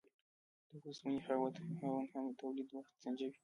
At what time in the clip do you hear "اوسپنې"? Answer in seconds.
0.87-1.19